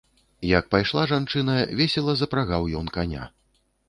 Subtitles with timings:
[0.51, 3.27] Як пайшла жанчына, весела запрагаў ён каня.